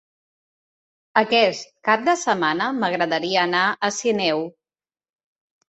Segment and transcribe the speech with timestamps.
[1.21, 4.45] Aquest cap de setmana m'agradaria anar a Sineu.